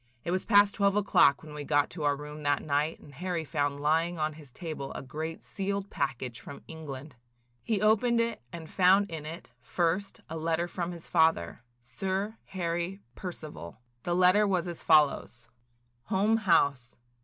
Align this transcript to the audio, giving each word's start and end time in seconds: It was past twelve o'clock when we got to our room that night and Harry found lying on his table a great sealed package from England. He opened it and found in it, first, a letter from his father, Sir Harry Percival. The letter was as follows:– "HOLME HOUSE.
It 0.23 0.31
was 0.31 0.45
past 0.45 0.73
twelve 0.73 0.95
o'clock 0.95 1.43
when 1.43 1.53
we 1.53 1.63
got 1.63 1.91
to 1.91 2.01
our 2.05 2.15
room 2.15 2.41
that 2.41 2.63
night 2.63 2.99
and 2.99 3.13
Harry 3.13 3.43
found 3.45 3.79
lying 3.79 4.17
on 4.17 4.33
his 4.33 4.49
table 4.49 4.91
a 4.95 5.03
great 5.03 5.43
sealed 5.43 5.91
package 5.91 6.39
from 6.39 6.63
England. 6.67 7.13
He 7.61 7.83
opened 7.83 8.19
it 8.19 8.41
and 8.51 8.67
found 8.67 9.11
in 9.11 9.27
it, 9.27 9.51
first, 9.61 10.19
a 10.27 10.37
letter 10.37 10.67
from 10.67 10.91
his 10.91 11.07
father, 11.07 11.61
Sir 11.83 12.37
Harry 12.45 12.99
Percival. 13.13 13.77
The 14.01 14.15
letter 14.15 14.47
was 14.47 14.67
as 14.67 14.81
follows:– 14.81 15.47
"HOLME 16.09 16.37
HOUSE. 16.37 16.95